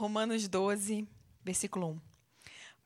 [0.00, 1.06] Romanos 12,
[1.44, 2.00] versículo 1.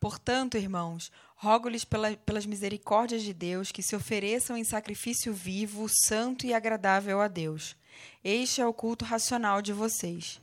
[0.00, 6.44] Portanto, irmãos, rogo-lhes pela, pelas misericórdias de Deus que se ofereçam em sacrifício vivo, santo
[6.44, 7.76] e agradável a Deus.
[8.24, 10.42] Este é o culto racional de vocês.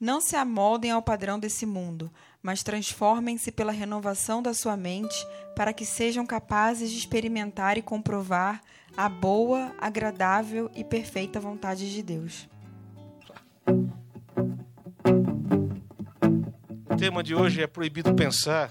[0.00, 2.12] Não se amoldem ao padrão desse mundo,
[2.42, 5.24] mas transformem-se pela renovação da sua mente,
[5.54, 8.60] para que sejam capazes de experimentar e comprovar
[8.96, 12.48] a boa, agradável e perfeita vontade de Deus.
[16.98, 18.70] Tema de hoje é proibido pensar.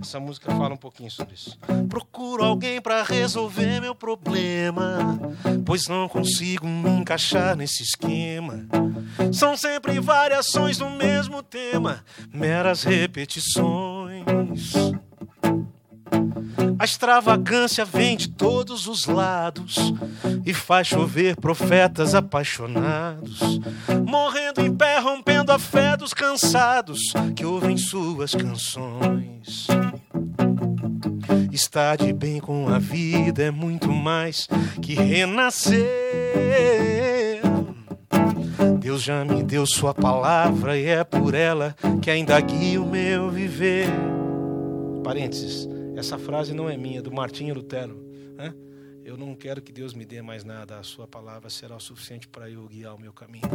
[0.00, 1.58] Essa música fala um pouquinho sobre isso.
[1.88, 5.18] Procuro alguém para resolver meu problema,
[5.66, 8.64] pois não consigo me encaixar nesse esquema.
[9.32, 14.24] São sempre variações do mesmo tema, meras repetições.
[16.78, 19.76] A extravagância vem de todos os lados
[20.46, 23.40] e faz chover profetas apaixonados,
[24.06, 24.98] morrendo em pé,
[25.58, 27.00] fé dos cansados
[27.34, 29.66] que ouvem suas canções.
[31.52, 34.48] Estar de bem com a vida é muito mais
[34.80, 35.88] que renascer.
[38.78, 43.30] Deus já me deu Sua palavra e é por ela que ainda guia o meu
[43.30, 43.88] viver.
[45.02, 45.68] Parênteses.
[45.96, 47.98] Essa frase não é minha, é do Martinho Lutero.
[48.36, 48.54] Né?
[49.08, 52.28] Eu não quero que Deus me dê mais nada, a Sua palavra será o suficiente
[52.28, 53.48] para eu guiar o meu caminho.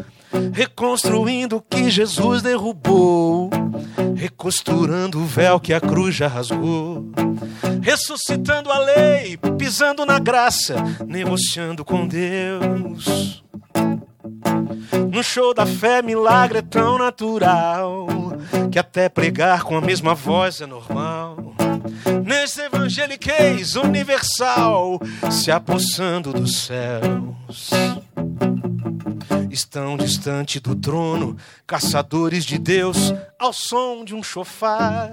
[0.52, 3.52] Reconstruindo o que Jesus derrubou,
[4.16, 7.06] recosturando o véu que a cruz já rasgou,
[7.84, 10.74] ressuscitando a lei, pisando na graça,
[11.06, 13.44] negociando com Deus.
[15.12, 18.08] No show da fé, milagre é tão natural
[18.72, 21.54] que até pregar com a mesma voz é normal
[22.44, 25.00] nesse evangeliquez universal,
[25.32, 27.70] se apossando dos céus.
[29.50, 35.10] Estão distante do trono, caçadores de Deus, ao som de um chofar.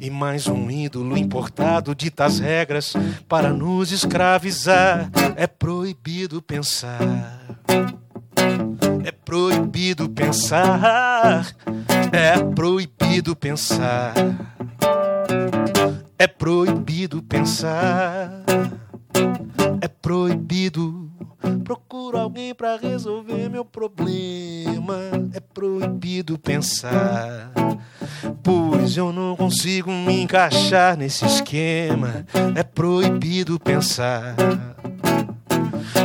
[0.00, 2.94] E mais um ídolo importado dita as regras
[3.28, 5.10] para nos escravizar.
[5.34, 7.58] É proibido pensar.
[9.04, 11.52] É proibido pensar.
[12.12, 14.14] É proibido pensar.
[16.18, 18.42] É proibido pensar.
[19.80, 21.08] É proibido.
[21.62, 24.96] Procuro alguém para resolver meu problema.
[25.32, 27.52] É proibido pensar.
[28.42, 32.26] Pois eu não consigo me encaixar nesse esquema.
[32.56, 34.34] É proibido pensar.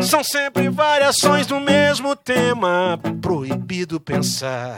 [0.03, 2.99] São sempre variações do mesmo tema.
[3.19, 4.75] Proibido pensar.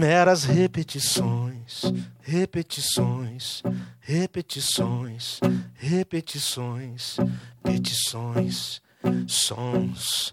[0.00, 1.82] Meras repetições
[2.30, 3.60] repetições,
[4.00, 5.40] repetições,
[5.74, 7.16] repetições,
[7.60, 8.80] petições,
[9.26, 10.32] sons.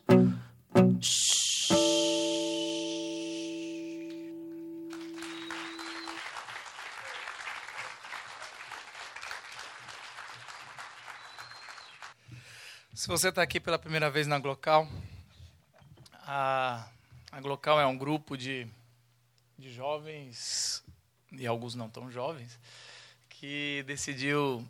[12.93, 14.87] Se você está aqui pela primeira vez na Glocal,
[16.27, 16.87] a,
[17.31, 18.67] a Glocal é um grupo de,
[19.57, 20.83] de jovens
[21.31, 22.59] e alguns não tão jovens,
[23.29, 24.67] que decidiu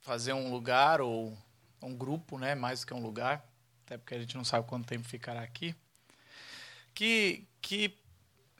[0.00, 1.36] fazer um lugar ou
[1.82, 3.44] um grupo, né, mais do que um lugar,
[3.84, 5.74] até porque a gente não sabe quanto tempo ficará aqui,
[6.94, 7.96] que, que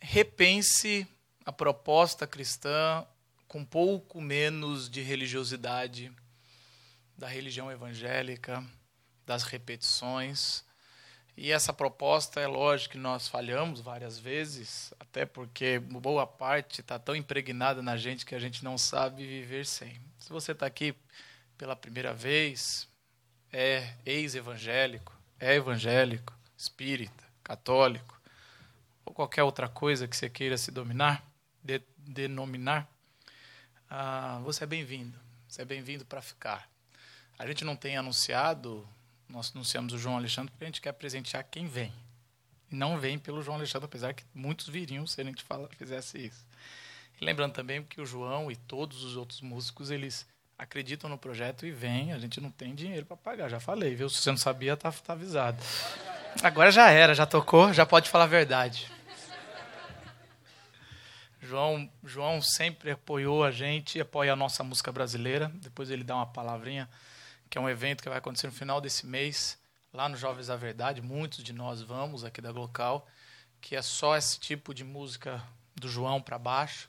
[0.00, 1.06] repense
[1.44, 3.06] a proposta cristã
[3.48, 6.12] com pouco menos de religiosidade
[7.16, 8.64] da religião evangélica,
[9.24, 10.65] das repetições,
[11.36, 16.98] e essa proposta, é lógico que nós falhamos várias vezes, até porque boa parte está
[16.98, 20.00] tão impregnada na gente que a gente não sabe viver sem.
[20.18, 20.94] Se você está aqui
[21.58, 22.88] pela primeira vez,
[23.52, 28.18] é ex-evangélico, é evangélico, espírita, católico,
[29.04, 31.22] ou qualquer outra coisa que você queira se dominar,
[31.62, 32.88] de, denominar,
[33.90, 35.18] ah, você é bem-vindo.
[35.46, 36.68] Você é bem-vindo para ficar.
[37.38, 38.88] A gente não tem anunciado
[39.28, 41.92] nós anunciamos o João Alexandre porque a gente quer presentear quem vem.
[42.70, 46.18] E não vem pelo João Alexandre, apesar que muitos viriam se a gente fala, fizesse
[46.18, 46.44] isso.
[47.20, 50.26] E lembrando também que o João e todos os outros músicos, eles
[50.58, 52.12] acreditam no projeto e vêm.
[52.12, 54.08] A gente não tem dinheiro para pagar, já falei, viu?
[54.08, 55.62] Se você não sabia, tá, tá avisado.
[56.42, 58.90] Agora já era, já tocou, já pode falar a verdade.
[61.40, 65.50] João, João sempre apoiou a gente, apoia a nossa música brasileira.
[65.54, 66.88] Depois ele dá uma palavrinha
[67.48, 69.58] que é um evento que vai acontecer no final desse mês,
[69.92, 71.00] lá no Jovens da Verdade.
[71.00, 73.06] Muitos de nós vamos aqui da Glocal,
[73.60, 75.42] que é só esse tipo de música
[75.74, 76.88] do João para baixo.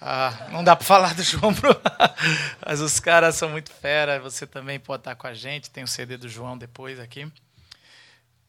[0.00, 1.70] Ah, não dá para falar do João, pro...
[2.64, 4.18] mas os caras são muito fera.
[4.20, 5.70] Você também pode estar com a gente.
[5.70, 7.30] Tem o CD do João depois aqui.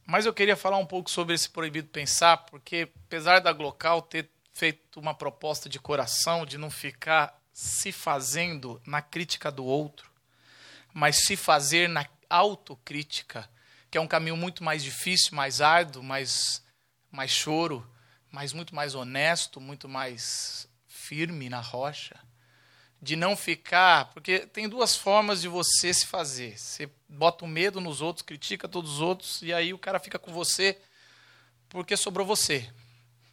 [0.06, 4.30] Mas eu queria falar um pouco sobre esse proibido pensar, porque apesar da Glocal ter
[4.54, 10.11] feito uma proposta de coração de não ficar se fazendo na crítica do outro,
[10.94, 13.50] mas se fazer na autocrítica,
[13.90, 16.64] que é um caminho muito mais difícil, mais árduo, mais,
[17.12, 17.86] mais choro,
[18.32, 22.18] mas muito mais honesto, muito mais firme na rocha.
[23.02, 24.06] De não ficar.
[24.14, 26.58] Porque tem duas formas de você se fazer.
[26.58, 30.00] Você bota o um medo nos outros, critica todos os outros, e aí o cara
[30.00, 30.78] fica com você
[31.68, 32.70] porque sobrou você.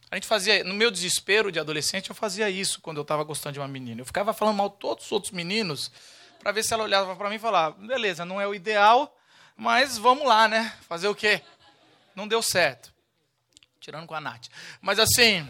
[0.09, 3.53] A gente fazia, no meu desespero de adolescente, eu fazia isso quando eu estava gostando
[3.53, 4.01] de uma menina.
[4.01, 5.91] Eu ficava falando mal de todos os outros meninos
[6.39, 9.15] para ver se ela olhava para mim e falava: beleza, não é o ideal,
[9.55, 10.75] mas vamos lá, né?
[10.87, 11.41] Fazer o quê?
[12.15, 12.91] Não deu certo.
[13.79, 14.47] Tirando com a Nath.
[14.81, 15.47] Mas assim.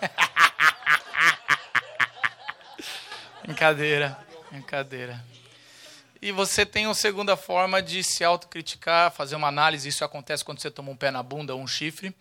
[3.42, 4.18] brincadeira,
[4.50, 5.24] brincadeira.
[6.20, 9.88] E você tem uma segunda forma de se autocriticar, fazer uma análise.
[9.88, 12.14] Isso acontece quando você toma um pé na bunda ou um chifre.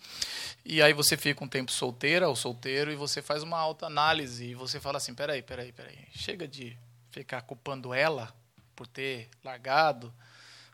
[0.65, 4.45] E aí você fica um tempo solteira ou solteiro e você faz uma autoanálise.
[4.45, 5.97] E você fala assim: peraí, peraí, peraí.
[6.13, 6.77] Chega de
[7.15, 8.35] ficar culpando ela
[8.75, 10.13] por ter largado,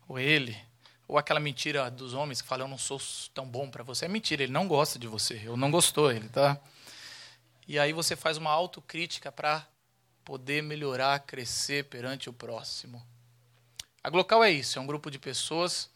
[0.08, 0.58] ou ele.
[1.08, 3.00] Ou aquela mentira dos homens que falam: eu não sou
[3.34, 4.06] tão bom para você.
[4.06, 5.40] É mentira, ele não gosta de você.
[5.46, 6.60] Eu não gostou, ele tá.
[7.68, 9.68] E aí você faz uma autocrítica para
[10.26, 13.06] poder melhorar, crescer perante o próximo.
[14.04, 15.92] A Glocal é isso, é um grupo de pessoas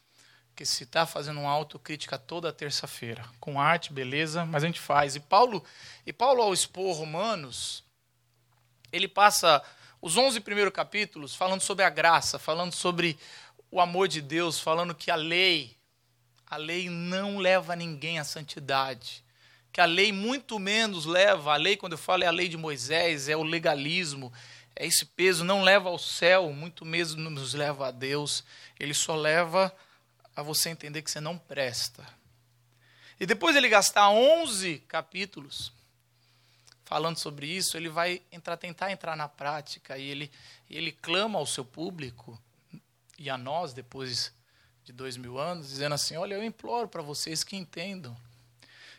[0.56, 5.16] que se está fazendo uma autocrítica toda terça-feira, com arte, beleza, mas a gente faz.
[5.16, 5.66] E Paulo,
[6.06, 7.84] e Paulo ao expor Romanos,
[8.92, 9.62] ele passa
[10.06, 13.18] os 11 primeiros capítulos falando sobre a graça, falando sobre
[13.72, 15.76] o amor de Deus, falando que a lei,
[16.46, 19.26] a lei não leva ninguém à santidade.
[19.74, 22.56] Que a lei muito menos leva, a lei, quando eu falo, é a lei de
[22.56, 24.32] Moisés, é o legalismo,
[24.76, 28.44] é esse peso, não leva ao céu, muito menos nos leva a Deus.
[28.80, 29.76] Ele só leva
[30.36, 32.08] a você entender que você não presta.
[33.20, 35.74] E depois ele gastar 11 capítulos
[36.86, 40.32] falando sobre isso, ele vai entrar, tentar entrar na prática e ele,
[40.70, 42.40] ele clama ao seu público
[43.18, 44.32] e a nós, depois
[44.84, 48.16] de dois mil anos, dizendo assim: Olha, eu imploro para vocês que entendam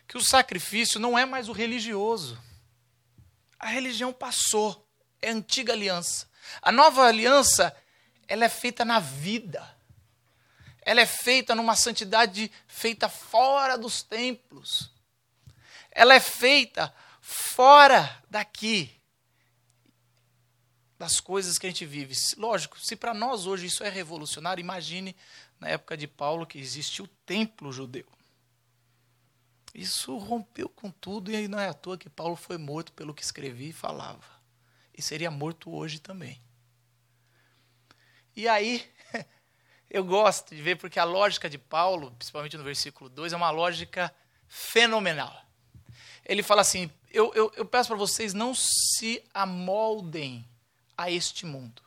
[0.07, 2.41] que o sacrifício não é mais o religioso.
[3.59, 4.85] A religião passou
[5.21, 6.27] é a antiga aliança.
[6.61, 7.75] A nova aliança,
[8.27, 9.75] ela é feita na vida.
[10.81, 14.91] Ela é feita numa santidade feita fora dos templos.
[15.91, 16.93] Ela é feita
[17.27, 18.89] fora daqui
[20.97, 22.15] das coisas que a gente vive.
[22.37, 25.13] Lógico, se para nós hoje isso é revolucionário, imagine
[25.59, 28.07] na época de Paulo que existia o templo judeu.
[29.73, 33.21] Isso rompeu com tudo e não é à toa que Paulo foi morto pelo que
[33.21, 34.25] escrevia e falava
[34.97, 36.41] e seria morto hoje também.
[38.35, 38.89] E aí,
[39.89, 43.51] eu gosto de ver, porque a lógica de Paulo, principalmente no versículo 2, é uma
[43.51, 44.13] lógica
[44.47, 45.45] fenomenal.
[46.25, 50.45] Ele fala assim: Eu, eu, eu peço para vocês não se amoldem
[50.97, 51.81] a este mundo.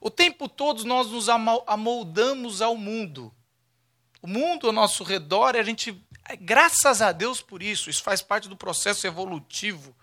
[0.00, 3.32] O tempo todo nós nos amoldamos ao mundo.
[4.20, 6.00] O mundo ao nosso redor, a gente,
[6.40, 9.94] graças a Deus por isso, isso faz parte do processo evolutivo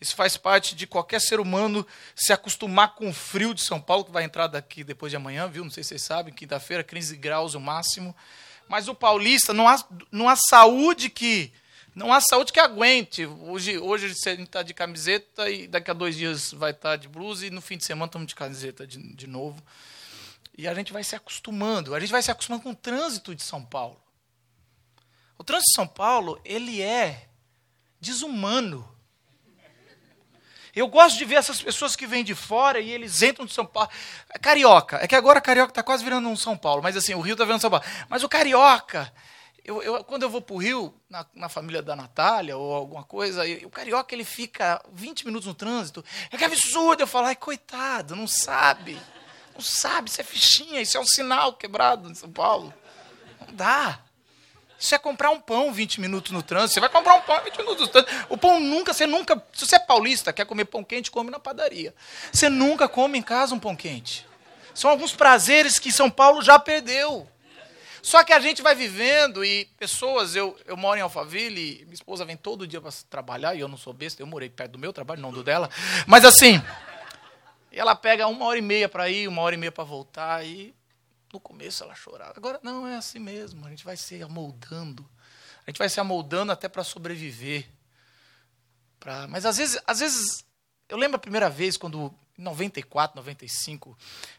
[0.00, 1.86] isso faz parte de qualquer ser humano
[2.16, 5.46] se acostumar com o frio de São Paulo, que vai entrar daqui depois de amanhã,
[5.46, 5.62] viu?
[5.62, 8.16] Não sei se vocês sabem, quinta-feira, 15 graus o máximo.
[8.66, 11.52] Mas o paulista, não há, não há saúde que.
[12.00, 13.26] Não há saúde que aguente.
[13.26, 16.96] Hoje, hoje a gente está de camiseta e daqui a dois dias vai estar tá
[16.96, 19.62] de blusa e no fim de semana estamos de camiseta de, de novo.
[20.56, 21.94] E a gente vai se acostumando.
[21.94, 24.02] A gente vai se acostumando com o trânsito de São Paulo.
[25.36, 27.28] O trânsito de São Paulo, ele é
[28.00, 28.90] desumano.
[30.74, 33.66] Eu gosto de ver essas pessoas que vêm de fora e eles entram de São
[33.66, 33.90] Paulo.
[34.40, 37.34] Carioca, é que agora Carioca está quase virando um São Paulo, mas assim, o Rio
[37.34, 37.84] está virando São Paulo.
[38.08, 39.12] Mas o Carioca,
[39.64, 43.04] eu, eu, quando eu vou para o Rio, na, na, família da Natália ou alguma
[43.04, 46.04] coisa, e, o Carioca ele fica 20 minutos no trânsito.
[46.30, 48.98] É que absurdo, eu falo, ai, coitado, não sabe.
[49.54, 52.72] Não sabe, isso é fichinha, isso é um sinal quebrado em São Paulo.
[53.46, 54.00] Não dá.
[54.78, 56.74] Isso é comprar um pão 20 minutos no trânsito.
[56.74, 58.26] Você vai comprar um pão 20 minutos no trânsito.
[58.30, 59.36] O pão nunca, você nunca.
[59.52, 61.94] Se você é paulista, quer comer pão quente, come na padaria.
[62.32, 64.26] Você nunca come em casa um pão quente.
[64.74, 67.28] São alguns prazeres que São Paulo já perdeu.
[68.02, 72.24] Só que a gente vai vivendo e pessoas, eu, eu moro em Alphaville, minha esposa
[72.24, 74.92] vem todo dia para trabalhar e eu não sou besta, eu morei perto do meu
[74.92, 75.68] trabalho, não do dela.
[76.06, 76.62] Mas assim,
[77.70, 80.74] ela pega uma hora e meia para ir, uma hora e meia para voltar e
[81.32, 82.34] no começo ela chorava.
[82.36, 83.64] Agora, não, é assim mesmo.
[83.66, 85.08] A gente vai se amoldando.
[85.66, 87.68] A gente vai se amoldando até para sobreviver.
[88.98, 89.28] Pra...
[89.28, 90.44] Mas às vezes, às vezes,
[90.88, 93.96] eu lembro a primeira vez quando 94, 95,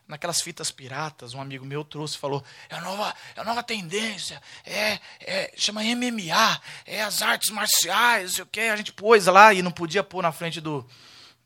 [0.07, 3.63] naquelas fitas piratas, um amigo meu trouxe e falou: é a nova, é a nova
[3.63, 8.61] tendência, é, é, chama MMA, é as artes marciais, sei o quê.
[8.61, 10.87] A gente pôs lá e não podia pôr na frente do.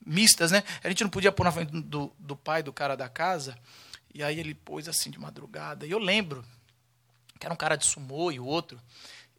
[0.05, 0.63] mistas, né?
[0.83, 3.57] A gente não podia pôr na frente do, do pai do cara da casa.
[4.13, 5.85] E aí ele pôs assim de madrugada.
[5.85, 6.45] E eu lembro
[7.37, 8.79] que era um cara de sumô e o outro.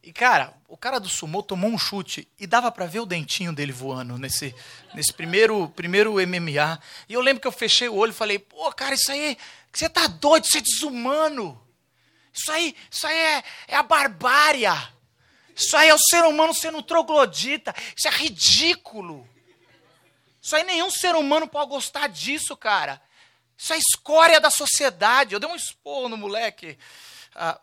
[0.03, 3.53] E, cara, o cara do sumô tomou um chute e dava para ver o dentinho
[3.53, 4.55] dele voando nesse,
[4.93, 6.79] nesse primeiro, primeiro MMA.
[7.09, 9.37] E eu lembro que eu fechei o olho e falei, pô, cara, isso aí,
[9.71, 11.61] você tá doido, isso é desumano.
[12.33, 14.65] Isso aí, isso aí é, é a barbárie.
[15.55, 17.73] Isso aí é o ser humano sendo um troglodita.
[17.95, 19.27] Isso é ridículo.
[20.41, 23.01] Isso aí nenhum ser humano pode gostar disso, cara.
[23.57, 25.33] Isso é escória da sociedade.
[25.33, 26.77] Eu dei um esporro no moleque.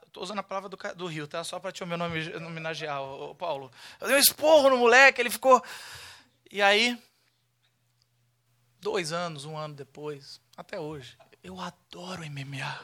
[0.06, 1.42] Estou ah, usando a palavra do, do Rio, tá?
[1.42, 3.72] Só para te homenagear, o Paulo.
[4.00, 5.60] Eu dei um esporro no moleque, ele ficou.
[6.48, 6.96] E aí,
[8.80, 12.80] dois anos, um ano depois, até hoje, eu adoro MMA.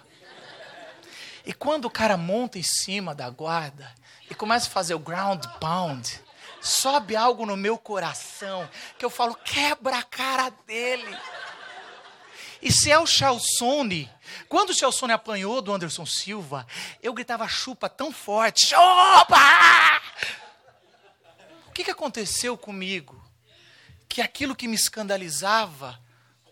[1.47, 3.95] E quando o cara monta em cima da guarda
[4.29, 6.21] e começa a fazer o ground pound,
[6.61, 8.69] sobe algo no meu coração
[8.99, 11.17] que eu falo, quebra a cara dele.
[12.63, 14.11] E se é o Chalsone,
[14.49, 16.67] quando o Chalsone apanhou do Anderson Silva,
[17.03, 19.37] eu gritava chupa tão forte, chupa!
[21.69, 23.23] O que, que aconteceu comigo?
[24.09, 25.99] Que aquilo que me escandalizava,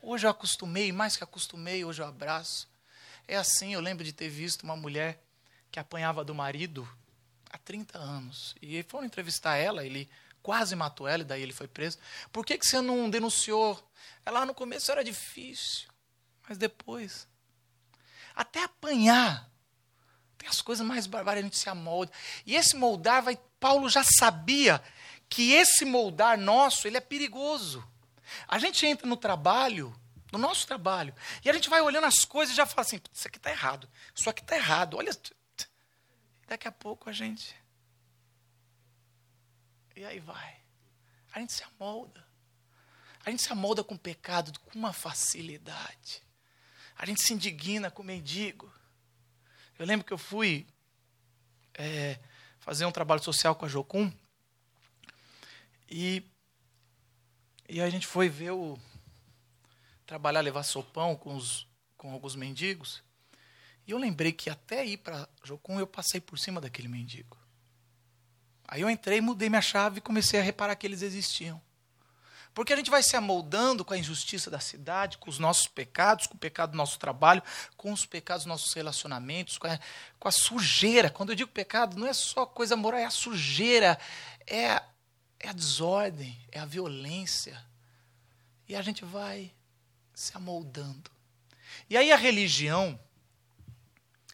[0.01, 2.69] hoje eu acostumei, mais que acostumei, hoje eu abraço.
[3.27, 5.23] É assim, eu lembro de ter visto uma mulher
[5.71, 6.89] que apanhava do marido
[7.51, 8.55] há 30 anos.
[8.63, 10.09] E foram entrevistar ela, ele
[10.43, 11.99] quase matou ela, e daí ele foi preso.
[12.33, 13.79] Por que, que você não denunciou?
[14.25, 15.89] Ela no começo era difícil.
[16.49, 17.29] Mas depois,
[18.35, 19.51] até apanhar,
[20.39, 22.11] tem as coisas mais bárbaras, a gente se amolda.
[22.47, 24.83] E esse moldar, vai, Paulo já sabia
[25.29, 27.87] que esse moldar nosso, ele é perigoso.
[28.47, 29.95] A gente entra no trabalho,
[30.33, 31.15] no nosso trabalho,
[31.45, 33.89] e a gente vai olhando as coisas e já fala assim, isso aqui está errado,
[34.15, 35.11] isso aqui está errado, olha.
[36.47, 37.55] Daqui a pouco a gente.
[39.95, 40.57] E aí vai.
[41.35, 42.27] A gente se amolda.
[43.25, 46.23] A gente se amolda com o pecado com uma facilidade.
[46.99, 48.69] A gente se indigna com o mendigo.
[49.79, 50.67] Eu lembro que eu fui
[51.75, 52.19] é,
[52.59, 54.13] fazer um trabalho social com a Jocum.
[55.89, 56.25] E,
[57.69, 58.77] e a gente foi ver o.
[60.05, 63.01] trabalhar, levar sopão com, os, com alguns mendigos.
[63.87, 67.39] E eu lembrei que até ir para Jocum eu passei por cima daquele mendigo.
[68.67, 71.63] Aí eu entrei, mudei minha chave e comecei a reparar que eles existiam.
[72.59, 76.27] Porque a gente vai se amoldando com a injustiça da cidade, com os nossos pecados,
[76.27, 77.41] com o pecado do nosso trabalho,
[77.77, 79.79] com os pecados dos nossos relacionamentos, com a,
[80.19, 81.09] com a sujeira.
[81.09, 83.97] Quando eu digo pecado, não é só coisa moral, é a sujeira,
[84.45, 84.83] é,
[85.39, 87.65] é a desordem, é a violência.
[88.69, 89.55] E a gente vai
[90.13, 91.13] se amoldando.
[91.89, 92.99] E aí a religião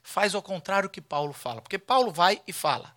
[0.02, 1.60] faz ao contrário que Paulo fala.
[1.60, 2.96] Porque Paulo vai e fala: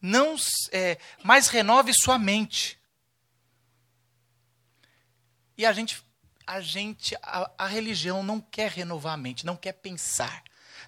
[0.00, 0.36] não,
[0.70, 2.79] é, mas renove sua mente
[5.60, 6.02] e a gente,
[6.46, 10.42] a gente, a, a religião não quer renovar a mente, não quer pensar,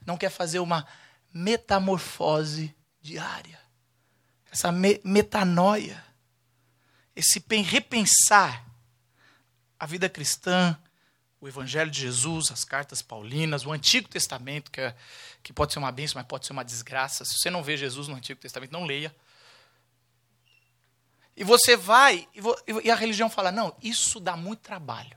[0.06, 0.86] não quer fazer uma
[1.30, 3.60] metamorfose diária.
[4.50, 6.02] Essa me, metanoia,
[7.14, 8.64] esse repensar
[9.78, 10.74] a vida cristã,
[11.38, 14.96] o Evangelho de Jesus, as cartas paulinas, o Antigo Testamento, que, é,
[15.42, 17.26] que pode ser uma bênção, mas pode ser uma desgraça.
[17.26, 19.14] Se você não vê Jesus no Antigo Testamento, não leia.
[21.36, 22.28] E você vai,
[22.82, 25.16] e a religião fala: não, isso dá muito trabalho.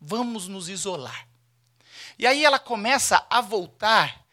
[0.00, 1.28] Vamos nos isolar.
[2.18, 4.26] E aí ela começa a voltar,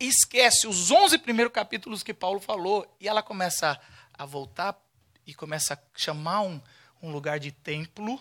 [0.00, 3.80] esquece os 11 primeiros capítulos que Paulo falou, e ela começa
[4.12, 4.78] a voltar
[5.26, 6.60] e começa a chamar um,
[7.02, 8.20] um lugar de templo,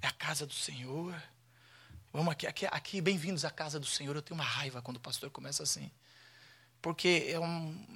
[0.00, 1.14] é a casa do Senhor.
[2.12, 4.16] Vamos aqui, aqui, aqui bem-vindos à casa do Senhor.
[4.16, 5.90] Eu tenho uma raiva quando o pastor começa assim.
[6.82, 7.86] Porque é um,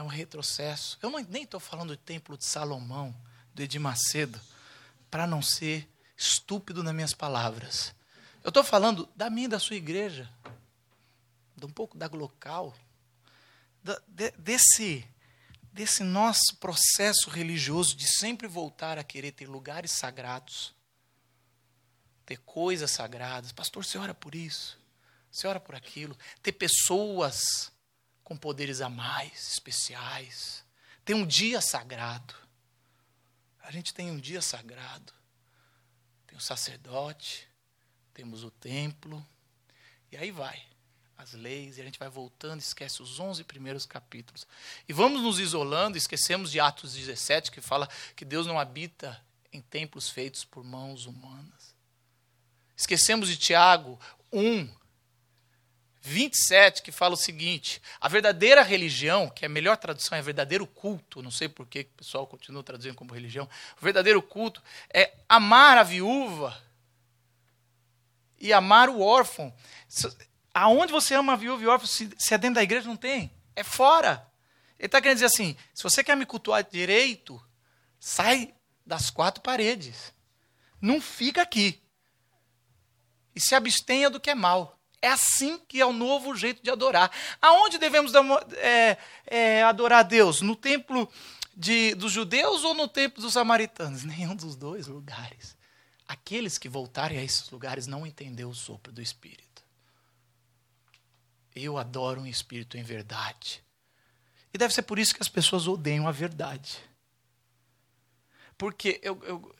[0.00, 0.98] é um retrocesso.
[1.02, 3.14] Eu nem estou falando do templo de Salomão,
[3.54, 4.40] do Edir Macedo,
[5.10, 7.94] para não ser estúpido nas minhas palavras.
[8.42, 10.28] Eu estou falando da minha e da sua igreja,
[11.54, 12.74] de um pouco da local,
[14.08, 15.06] de, desse,
[15.70, 20.74] desse nosso processo religioso de sempre voltar a querer ter lugares sagrados,
[22.24, 23.52] ter coisas sagradas.
[23.52, 24.78] Pastor, você ora por isso,
[25.30, 27.70] você ora por aquilo, ter pessoas
[28.30, 30.64] com poderes a mais, especiais.
[31.04, 32.32] Tem um dia sagrado.
[33.60, 35.12] A gente tem um dia sagrado.
[36.28, 37.48] Tem o sacerdote,
[38.14, 39.26] temos o templo,
[40.12, 40.62] e aí vai.
[41.18, 44.46] As leis, e a gente vai voltando, esquece os 11 primeiros capítulos.
[44.88, 49.20] E vamos nos isolando, esquecemos de Atos 17, que fala que Deus não habita
[49.52, 51.74] em templos feitos por mãos humanas.
[52.76, 53.98] Esquecemos de Tiago
[54.32, 54.72] 1,
[56.00, 60.66] 27, que fala o seguinte: a verdadeira religião, que é a melhor tradução é verdadeiro
[60.66, 63.48] culto, não sei por que o pessoal continua traduzindo como religião,
[63.80, 66.56] o verdadeiro culto é amar a viúva
[68.38, 69.54] e amar o órfão.
[70.52, 72.96] Aonde você ama a viúva e o órfão, se, se é dentro da igreja, não
[72.96, 73.30] tem.
[73.54, 74.26] É fora.
[74.78, 77.40] Ele está querendo dizer assim: se você quer me cultuar direito,
[77.98, 78.54] sai
[78.86, 80.14] das quatro paredes.
[80.80, 81.80] Não fica aqui.
[83.34, 84.79] E se abstenha do que é mal.
[85.02, 87.10] É assim que é o novo jeito de adorar.
[87.40, 88.12] Aonde devemos
[88.56, 90.42] é, é, adorar Deus?
[90.42, 91.10] No templo
[91.56, 94.04] de, dos judeus ou no templo dos samaritanos?
[94.04, 95.56] Nenhum dos dois lugares.
[96.06, 99.64] Aqueles que voltarem a esses lugares não entenderam o sopro do Espírito.
[101.54, 103.62] Eu adoro um Espírito em verdade.
[104.52, 106.78] E deve ser por isso que as pessoas odeiam a verdade.
[108.58, 109.54] Porque eu, eu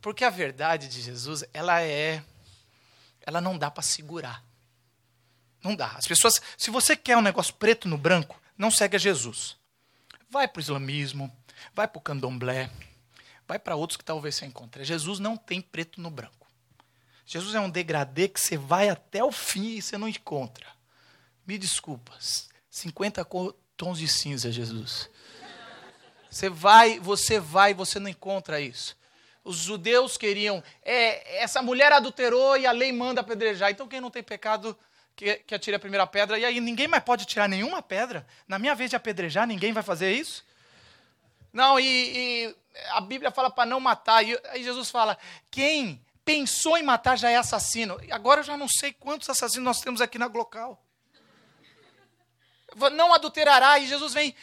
[0.00, 2.22] porque a verdade de Jesus, ela é
[3.26, 4.42] ela não dá para segurar.
[5.62, 5.88] Não dá.
[5.88, 9.56] As pessoas, se você quer um negócio preto no branco, não segue a Jesus.
[10.30, 11.30] Vai para o islamismo,
[11.74, 12.70] vai para o candomblé,
[13.46, 14.84] vai para outros que talvez você encontre.
[14.84, 16.46] Jesus não tem preto no branco.
[17.24, 20.66] Jesus é um degradê que você vai até o fim e você não encontra.
[21.44, 22.16] Me desculpa,
[22.70, 23.26] 50
[23.76, 25.10] tons de cinza, Jesus.
[26.30, 28.96] Você vai, você vai, você não encontra isso.
[29.46, 33.70] Os judeus queriam, é, essa mulher adulterou e a lei manda apedrejar.
[33.70, 34.76] Então quem não tem pecado
[35.14, 36.36] que, que atire a primeira pedra.
[36.36, 38.26] E aí ninguém mais pode tirar nenhuma pedra.
[38.48, 40.44] Na minha vez de apedrejar, ninguém vai fazer isso?
[41.52, 42.56] Não, e, e
[42.90, 44.24] a Bíblia fala para não matar.
[44.24, 45.16] E aí Jesus fala:
[45.48, 48.00] quem pensou em matar já é assassino.
[48.02, 50.84] E agora eu já não sei quantos assassinos nós temos aqui na Glocal.
[52.94, 53.78] Não adulterará.
[53.78, 54.34] E Jesus vem.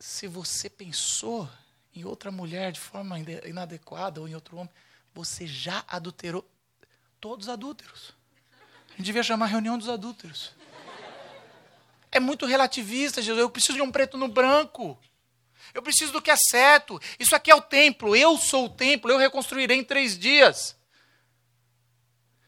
[0.00, 1.46] Se você pensou
[1.96, 4.72] em outra mulher de forma inadequada ou em outro homem,
[5.14, 6.46] você já adulterou
[7.18, 8.14] todos os adúlteros.
[8.88, 10.52] A gente devia chamar reunião dos adúlteros.
[12.12, 13.40] É muito relativista, Jesus.
[13.40, 14.98] Eu preciso de um preto no branco.
[15.74, 17.00] Eu preciso do que é certo.
[17.18, 18.14] Isso aqui é o templo.
[18.14, 19.10] Eu sou o templo.
[19.10, 20.76] Eu reconstruirei em três dias.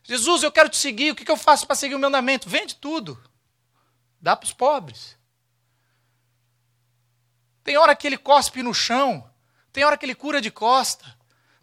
[0.02, 1.10] Jesus, eu quero te seguir.
[1.10, 2.48] O que eu faço para seguir o meu mandamento?
[2.48, 3.22] Vende tudo.
[4.20, 5.18] Dá para os pobres.
[7.62, 9.28] Tem hora que ele cospe no chão.
[9.72, 11.04] Tem hora que ele cura de costa.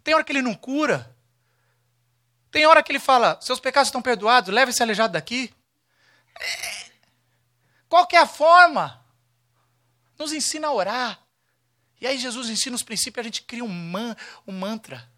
[0.02, 1.14] Tem hora que ele não cura.
[2.50, 5.52] Tem hora que ele fala: seus pecados estão perdoados, leve esse aleijado daqui.
[6.40, 6.90] É.
[7.88, 9.04] Qual é a forma?
[10.18, 11.20] Nos ensina a orar.
[12.00, 14.14] E aí Jesus ensina os princípios, a gente cria um, man,
[14.46, 15.10] um mantra.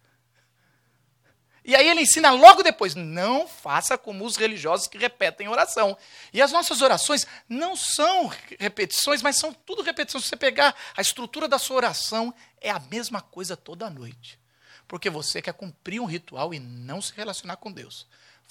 [1.69, 5.95] E aí ele ensina logo depois: não faça como os religiosos que repetem oração.
[6.33, 8.27] E as nossas orações não são
[8.59, 10.23] repetições, mas são tudo repetições.
[10.23, 14.39] Se você pegar a estrutura da sua oração, é a mesma coisa toda noite.
[14.87, 18.07] Porque você quer cumprir um ritual e não se relacionar com Deus.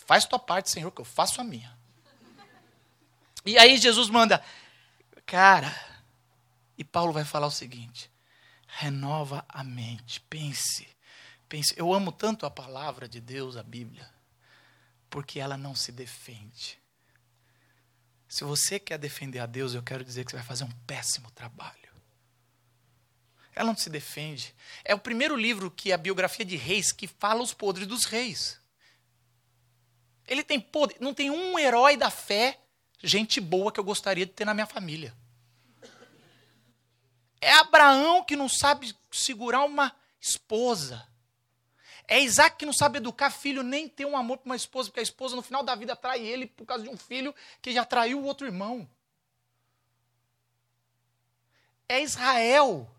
[0.06, 1.76] Faz tua parte, Senhor, que eu faço a minha.
[3.44, 4.40] E aí Jesus manda,
[5.26, 5.74] cara,
[6.76, 8.08] e Paulo vai falar o seguinte:
[8.68, 10.86] renova a mente, pense
[11.48, 14.08] Pense, eu amo tanto a palavra de Deus, a Bíblia,
[15.08, 16.78] porque ela não se defende.
[18.28, 21.30] Se você quer defender a Deus, eu quero dizer que você vai fazer um péssimo
[21.30, 21.88] trabalho.
[23.54, 24.54] Ela não se defende.
[24.84, 28.04] É o primeiro livro que é a biografia de reis que fala os podres dos
[28.04, 28.60] reis.
[30.26, 32.60] Ele tem podre, não tem um herói da fé,
[33.02, 35.16] gente boa que eu gostaria de ter na minha família.
[37.40, 41.07] É Abraão que não sabe segurar uma esposa.
[42.10, 45.00] É Isaac que não sabe educar filho, nem ter um amor para uma esposa, porque
[45.00, 47.84] a esposa no final da vida trai ele por causa de um filho que já
[47.84, 48.88] traiu o outro irmão.
[51.86, 52.90] É Israel.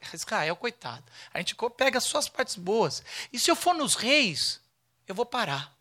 [0.00, 1.04] É Israel, coitado.
[1.32, 3.04] A gente pega as suas partes boas.
[3.32, 4.60] E se eu for nos reis,
[5.06, 5.76] eu vou parar.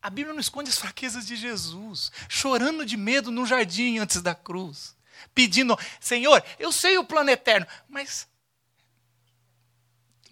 [0.00, 4.36] A Bíblia não esconde as fraquezas de Jesus, chorando de medo no jardim antes da
[4.36, 4.94] cruz,
[5.34, 8.28] pedindo: Senhor, eu sei o plano eterno, mas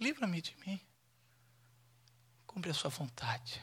[0.05, 0.79] Livra-me de mim.
[2.45, 3.59] Cumpre a sua vontade.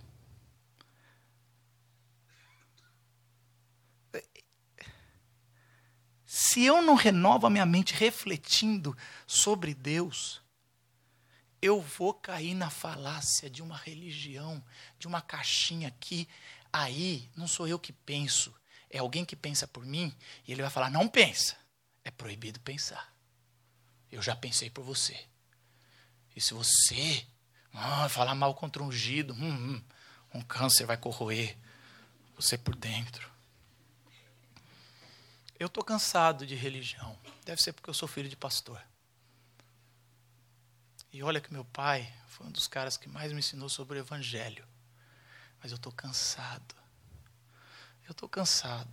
[6.27, 10.43] Se eu não renovo a minha mente refletindo sobre Deus,
[11.63, 14.61] eu vou cair na falácia de uma religião,
[14.99, 16.29] de uma caixinha que
[16.73, 18.53] aí não sou eu que penso,
[18.91, 20.13] é alguém que pensa por mim
[20.45, 21.57] e ele vai falar: não pensa,
[22.03, 23.15] é proibido pensar.
[24.11, 25.32] Eu já pensei por você.
[26.35, 27.27] E se você
[27.73, 29.85] ah, falar mal contra um ungido, hum, hum,
[30.35, 31.57] um câncer vai corroer
[32.37, 33.31] você por dentro.
[35.59, 37.19] Eu estou cansado de religião.
[37.45, 38.83] Deve ser porque eu sou filho de pastor.
[41.13, 44.01] E olha que meu pai foi um dos caras que mais me ensinou sobre o
[44.01, 44.67] evangelho.
[45.63, 46.75] Mas eu estou cansado.
[48.05, 48.91] Eu estou cansado.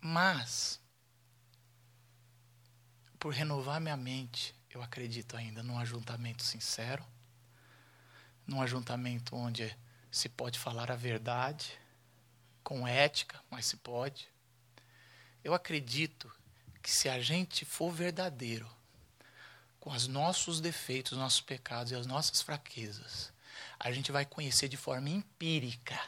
[0.00, 0.80] Mas,
[3.18, 7.04] por renovar minha mente, eu acredito ainda num ajuntamento sincero,
[8.46, 9.76] num ajuntamento onde
[10.10, 11.78] se pode falar a verdade,
[12.62, 14.28] com ética, mas se pode.
[15.42, 16.32] Eu acredito
[16.82, 18.68] que se a gente for verdadeiro,
[19.78, 23.32] com os nossos defeitos, os nossos pecados e as nossas fraquezas,
[23.78, 25.98] a gente vai conhecer de forma empírica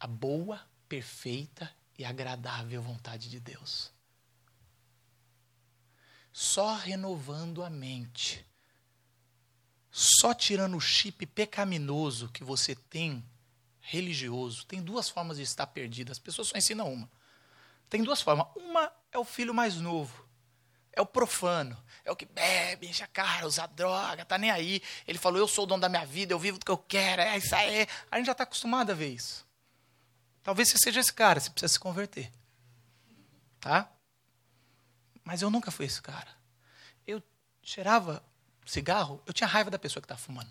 [0.00, 3.92] a boa, perfeita e agradável vontade de Deus.
[6.40, 8.46] Só renovando a mente,
[9.90, 13.28] só tirando o chip pecaminoso que você tem
[13.80, 16.12] religioso, tem duas formas de estar perdido.
[16.12, 17.10] As pessoas só ensinam uma.
[17.90, 18.46] Tem duas formas.
[18.54, 20.28] Uma é o filho mais novo,
[20.92, 24.80] é o profano, é o que bebe, enche a cara, usa droga, tá nem aí.
[25.08, 27.20] Ele falou: Eu sou o dono da minha vida, eu vivo do que eu quero,
[27.20, 27.88] é isso aí.
[28.12, 29.44] A gente já está acostumado a ver isso.
[30.44, 32.30] Talvez você seja esse cara, você precisa se converter.
[33.58, 33.92] Tá?
[35.28, 36.26] Mas eu nunca fui esse cara.
[37.06, 37.22] Eu
[37.62, 38.24] cheirava
[38.64, 40.50] cigarro, eu tinha raiva da pessoa que estava fumando.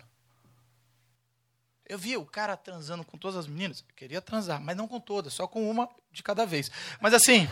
[1.84, 3.80] Eu via o cara transando com todas as meninas.
[3.80, 6.70] Eu queria transar, mas não com todas, só com uma de cada vez.
[7.00, 7.50] Mas assim.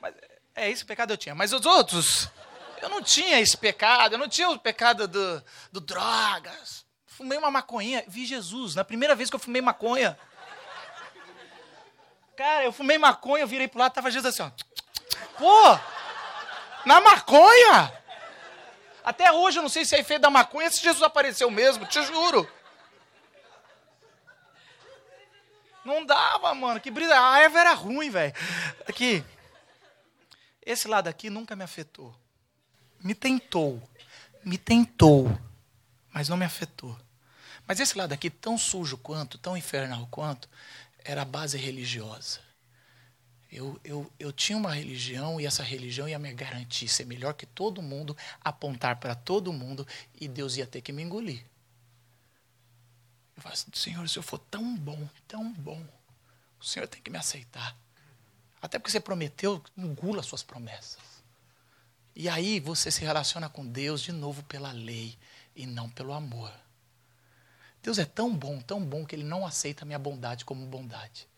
[0.00, 0.14] Mas
[0.54, 1.34] é esse pecado eu tinha.
[1.34, 2.30] Mas os outros,
[2.80, 4.14] eu não tinha esse pecado.
[4.14, 6.86] Eu não tinha o pecado do, do drogas.
[7.04, 8.02] Fumei uma maconha.
[8.08, 8.74] Vi Jesus.
[8.74, 10.18] Na primeira vez que eu fumei maconha.
[12.38, 14.50] Cara, eu fumei maconha, eu virei pro lado, tava Jesus assim, ó.
[15.36, 15.78] Pô!
[16.84, 17.92] Na maconha!
[19.04, 22.02] Até hoje eu não sei se é efeito da maconha, se Jesus apareceu mesmo, te
[22.04, 22.50] juro.
[25.88, 26.78] Não dava, mano.
[26.78, 27.18] Que brisa.
[27.18, 28.34] A erva era ruim, velho.
[28.86, 29.24] Aqui.
[30.64, 32.14] Esse lado aqui nunca me afetou.
[33.02, 33.82] Me tentou.
[34.44, 35.26] Me tentou.
[36.12, 36.94] Mas não me afetou.
[37.66, 40.48] Mas esse lado aqui, tão sujo quanto, tão infernal quanto,
[41.02, 42.40] era a base religiosa.
[43.50, 47.46] Eu, eu, eu tinha uma religião e essa religião ia me garantir ser melhor que
[47.46, 49.86] todo mundo, apontar para todo mundo
[50.20, 51.44] e Deus ia ter que me engolir.
[53.36, 55.82] Eu falo assim, Senhor, se eu for tão bom, tão bom,
[56.60, 57.74] o Senhor tem que me aceitar.
[58.60, 61.00] Até porque você prometeu, engula suas promessas.
[62.14, 65.16] E aí você se relaciona com Deus de novo pela lei
[65.54, 66.52] e não pelo amor.
[67.80, 71.28] Deus é tão bom, tão bom que Ele não aceita a minha bondade como bondade.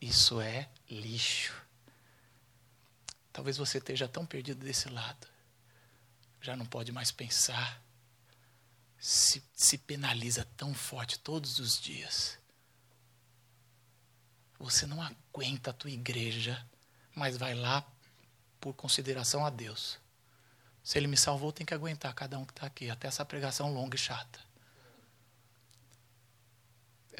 [0.00, 1.54] Isso é lixo.
[3.32, 5.26] Talvez você esteja tão perdido desse lado,
[6.40, 7.82] já não pode mais pensar
[8.98, 12.38] se, se penaliza tão forte todos os dias.
[14.58, 16.66] Você não aguenta a tua igreja,
[17.14, 17.86] mas vai lá
[18.60, 19.98] por consideração a Deus.
[20.82, 23.72] Se Ele me salvou, tem que aguentar cada um que está aqui, até essa pregação
[23.72, 24.49] longa e chata.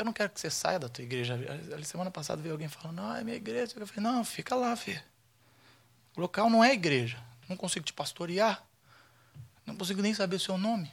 [0.01, 1.39] Eu não quero que você saia da tua igreja.
[1.85, 3.75] Semana passada veio alguém falando, não, é minha igreja.
[3.77, 5.03] Eu falei, não, fica lá, filho.
[6.17, 7.23] O local não é igreja.
[7.47, 8.67] Não consigo te pastorear.
[9.67, 10.91] Não consigo nem saber o seu nome.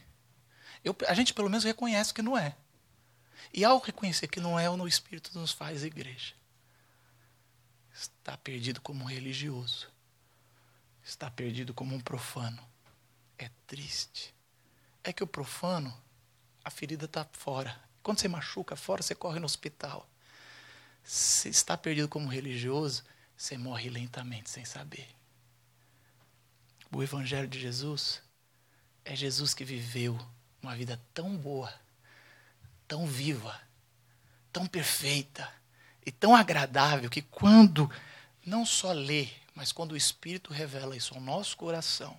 [0.84, 2.58] Eu, a gente pelo menos reconhece que não é.
[3.54, 6.34] E ao reconhecer que não é, o Espírito nos faz igreja.
[7.94, 9.88] Está perdido como um religioso.
[11.02, 12.62] Está perdido como um profano.
[13.38, 14.36] É triste.
[15.02, 15.98] É que o profano,
[16.62, 17.87] a ferida está fora.
[18.08, 20.10] Quando você machuca fora, você corre no hospital.
[21.04, 23.04] Se está perdido como religioso,
[23.36, 25.10] você morre lentamente sem saber.
[26.90, 28.22] O Evangelho de Jesus
[29.04, 30.18] é Jesus que viveu
[30.64, 31.74] uma vida tão boa,
[32.88, 33.60] tão viva,
[34.54, 35.54] tão perfeita
[36.06, 37.92] e tão agradável que quando
[38.46, 42.18] não só lê, mas quando o Espírito revela isso ao nosso coração,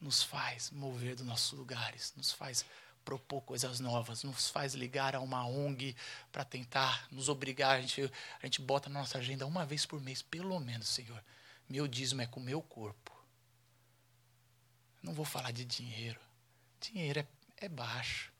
[0.00, 2.64] nos faz mover dos nossos lugares, nos faz
[3.04, 5.94] propor coisas novas, nos faz ligar a uma ONG
[6.30, 7.76] para tentar nos obrigar.
[7.76, 8.10] A gente,
[8.40, 11.22] a gente bota na nossa agenda uma vez por mês, pelo menos, Senhor.
[11.68, 13.12] Meu dízimo é com o meu corpo.
[15.02, 16.20] Não vou falar de dinheiro.
[16.80, 18.32] Dinheiro é, é baixo.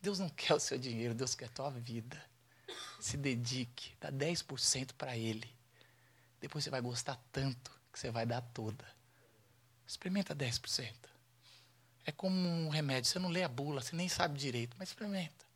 [0.00, 2.22] Deus não quer o seu dinheiro, Deus quer a tua vida.
[3.00, 5.48] Se dedique, dá 10% para Ele.
[6.40, 8.84] Depois você vai gostar tanto que você vai dar toda.
[9.86, 11.11] Experimenta 10%.
[12.04, 13.10] É como um remédio.
[13.10, 15.46] Você não lê a bula, você nem sabe direito, mas experimenta.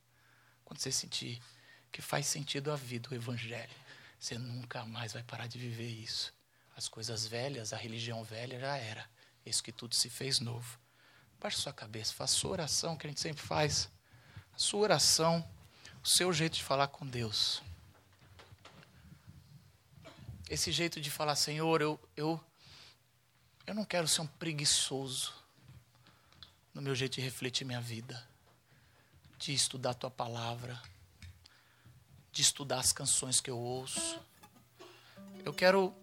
[0.65, 1.43] Quando você sentir
[1.91, 3.75] que faz sentido a vida, o Evangelho,
[4.19, 6.33] você nunca mais vai parar de viver isso.
[6.77, 9.09] As coisas velhas, a religião velha já era.
[9.45, 10.79] Isso que tudo se fez novo.
[11.41, 13.89] Baixe sua cabeça, faça sua oração que a gente sempre faz.
[14.55, 15.49] A sua oração,
[16.03, 17.63] o seu jeito de falar com Deus.
[20.49, 22.41] Esse jeito de falar, Senhor, eu, eu,
[23.67, 25.33] Eu não quero ser um preguiçoso
[26.77, 28.23] no meu jeito de refletir minha vida,
[29.39, 30.79] de estudar a tua palavra,
[32.31, 34.21] de estudar as canções que eu ouço.
[35.43, 35.95] Eu quero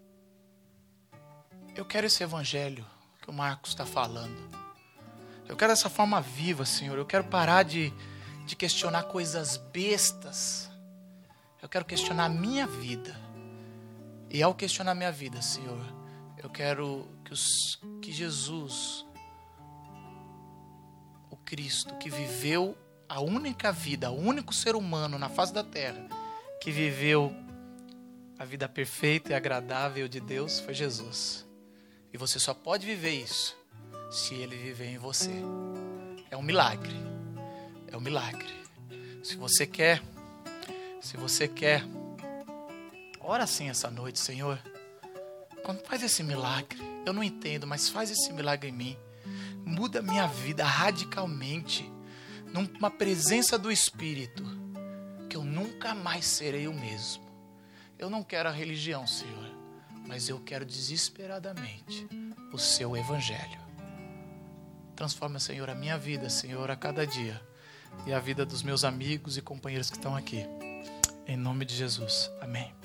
[1.75, 2.83] eu quero esse evangelho
[3.21, 4.35] que o Marcos está falando.
[5.47, 6.97] Eu quero essa forma viva, Senhor.
[6.97, 7.93] Eu quero parar de,
[8.47, 10.71] de questionar coisas bestas.
[11.61, 13.15] Eu quero questionar a minha vida.
[14.27, 15.85] E ao questionar minha vida, Senhor,
[16.35, 19.05] eu quero que, os, que Jesus,
[21.53, 22.75] Cristo, que viveu
[23.07, 26.03] a única vida, o único ser humano na face da terra,
[26.59, 27.31] que viveu
[28.39, 31.45] a vida perfeita e agradável de Deus, foi Jesus.
[32.11, 33.55] E você só pode viver isso
[34.09, 35.29] se ele viver em você.
[36.31, 36.95] É um milagre.
[37.87, 38.51] É um milagre.
[39.21, 40.01] Se você quer,
[40.99, 41.83] se você quer,
[43.19, 44.57] ora assim essa noite, Senhor.
[45.63, 48.97] Quando faz esse milagre, eu não entendo, mas faz esse milagre em mim.
[49.65, 51.91] Muda minha vida radicalmente,
[52.53, 54.43] numa presença do Espírito,
[55.29, 57.23] que eu nunca mais serei o mesmo.
[57.97, 59.63] Eu não quero a religião, Senhor
[60.07, 62.07] mas eu quero desesperadamente
[62.51, 63.61] o seu evangelho.
[64.95, 67.41] Transforma, Senhor, a minha vida, Senhor, a cada dia
[68.05, 70.45] e a vida dos meus amigos e companheiros que estão aqui.
[71.25, 72.29] Em nome de Jesus.
[72.41, 72.82] Amém.